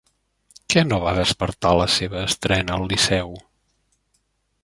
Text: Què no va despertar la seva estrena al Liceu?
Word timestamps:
Què 0.73 0.83
no 0.87 0.97
va 1.03 1.11
despertar 1.17 1.73
la 1.81 1.85
seva 1.97 2.23
estrena 2.31 2.79
al 2.79 2.89
Liceu? 2.93 3.33